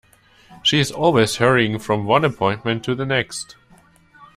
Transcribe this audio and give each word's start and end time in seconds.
She 0.63 0.79
is 0.79 0.91
always 0.91 1.35
hurrying 1.35 1.77
from 1.77 2.05
one 2.05 2.25
appointment 2.25 2.83
to 2.85 2.95
the 2.95 3.05
next. 3.05 3.55